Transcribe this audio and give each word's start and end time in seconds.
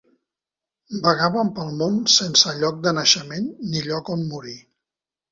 Vagaven 1.01 1.49
pel 1.59 1.67
món 1.81 1.99
sense 2.13 2.53
lloc 2.63 2.79
de 2.85 2.93
naixement 2.99 3.49
ni 3.75 3.83
lloc 3.89 4.09
on 4.15 4.25
morir. 4.31 4.57